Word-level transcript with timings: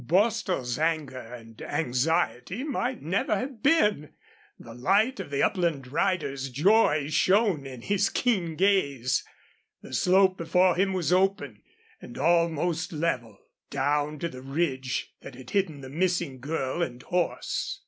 Bostil's 0.03 0.79
anger 0.79 1.19
and 1.19 1.61
anxiety 1.61 2.63
might 2.63 3.03
never 3.03 3.35
have 3.37 3.61
been. 3.61 4.13
The 4.57 4.73
light 4.73 5.19
of 5.19 5.29
the 5.29 5.43
upland 5.43 5.89
rider's 5.91 6.49
joy 6.49 7.09
shone 7.09 7.67
in 7.67 7.83
his 7.83 8.09
keen 8.09 8.55
gaze. 8.55 9.23
The 9.83 9.93
slope 9.93 10.37
before 10.39 10.75
him 10.75 10.93
was 10.93 11.13
open, 11.13 11.61
and 12.01 12.17
almost 12.17 12.91
level, 12.91 13.37
down 13.69 14.17
to 14.17 14.27
the 14.27 14.41
ridge 14.41 15.13
that 15.21 15.35
had 15.35 15.51
hidden 15.51 15.81
the 15.81 15.87
missing 15.89 16.39
girl 16.39 16.81
and 16.81 17.03
horse. 17.03 17.79